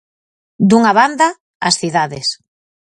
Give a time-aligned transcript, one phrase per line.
[0.69, 1.27] Dunha banda,
[1.67, 2.27] as cidades.